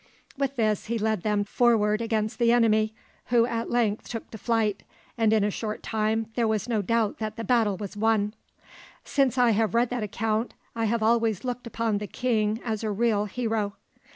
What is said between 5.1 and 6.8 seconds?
and in a short time there was